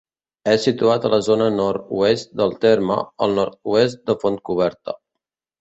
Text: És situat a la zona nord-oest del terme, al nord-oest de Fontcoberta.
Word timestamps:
És 0.53 0.63
situat 0.67 1.03
a 1.09 1.11
la 1.13 1.19
zona 1.27 1.49
nord-oest 1.57 2.33
del 2.41 2.57
terme, 2.65 2.97
al 3.27 3.39
nord-oest 3.41 4.03
de 4.11 4.17
Fontcoberta. 4.25 4.99